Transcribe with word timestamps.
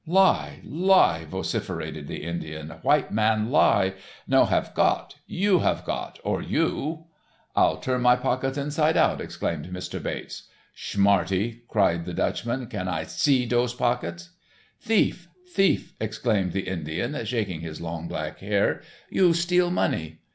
"Lie, 0.07 0.61
lie," 0.65 1.25
vociferated 1.29 2.07
the 2.07 2.23
Indian, 2.23 2.71
"white 2.81 3.11
man 3.11 3.51
lie. 3.51 3.93
No 4.27 4.45
have 4.45 4.73
got. 4.73 5.17
You 5.27 5.59
hav 5.59 5.85
got, 5.85 6.17
or 6.23 6.41
you." 6.41 7.03
"I'll 7.55 7.77
turn 7.77 8.01
my 8.01 8.15
pockets 8.15 8.57
inside 8.57 8.97
out," 8.97 9.21
exclaimed 9.21 9.67
Mr. 9.67 10.01
Bates. 10.01 10.49
"Schmarty," 10.73 11.59
cried 11.67 12.05
the 12.05 12.15
Dutchman. 12.15 12.65
"Can 12.65 12.87
I 12.87 13.03
see 13.03 13.45
dose 13.45 13.75
pocket?" 13.75 14.29
"Thief, 14.79 15.27
thief," 15.53 15.93
exclaimed 15.99 16.53
the 16.53 16.67
Indian, 16.67 17.23
shaking 17.23 17.61
his 17.61 17.79
long 17.79 18.07
black 18.07 18.39
hair. 18.39 18.81
"You 19.11 19.35
steal 19.35 19.69
money." 19.69 20.17